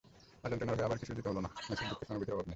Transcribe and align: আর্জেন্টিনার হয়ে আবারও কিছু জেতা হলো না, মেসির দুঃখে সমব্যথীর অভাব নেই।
আর্জেন্টিনার 0.43 0.75
হয়ে 0.77 0.85
আবারও 0.87 1.01
কিছু 1.01 1.13
জেতা 1.17 1.29
হলো 1.31 1.41
না, 1.45 1.49
মেসির 1.69 1.87
দুঃখে 1.89 2.05
সমব্যথীর 2.09 2.35
অভাব 2.35 2.45
নেই। 2.45 2.49